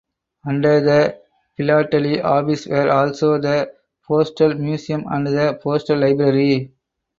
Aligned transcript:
Under 0.47 0.79
the 0.81 1.19
philately 1.55 2.21
office 2.21 2.65
were 2.65 2.89
also 2.89 3.37
the 3.39 3.71
Postal 4.07 4.55
Museum 4.55 5.05
and 5.11 5.27
the 5.27 5.59
Postal 5.61 5.99
Library. 5.99 6.73